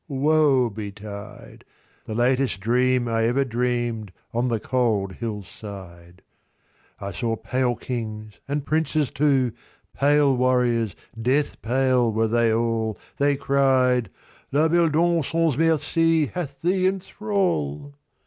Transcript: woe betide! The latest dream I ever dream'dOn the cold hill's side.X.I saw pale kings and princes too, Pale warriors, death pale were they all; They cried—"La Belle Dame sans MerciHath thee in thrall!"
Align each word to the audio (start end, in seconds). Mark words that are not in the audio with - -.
woe 0.07 0.67
betide! 0.67 1.63
The 2.05 2.15
latest 2.15 2.59
dream 2.59 3.07
I 3.07 3.25
ever 3.25 3.45
dream'dOn 3.45 4.49
the 4.49 4.59
cold 4.59 5.13
hill's 5.13 5.47
side.X.I 5.47 7.11
saw 7.11 7.35
pale 7.35 7.75
kings 7.75 8.39
and 8.47 8.65
princes 8.65 9.11
too, 9.11 9.51
Pale 9.93 10.37
warriors, 10.37 10.95
death 11.21 11.61
pale 11.61 12.11
were 12.11 12.27
they 12.27 12.51
all; 12.51 12.97
They 13.17 13.35
cried—"La 13.35 14.69
Belle 14.69 14.89
Dame 14.89 15.21
sans 15.21 15.55
MerciHath 15.55 16.61
thee 16.61 16.87
in 16.87 16.99
thrall!" 16.99 17.93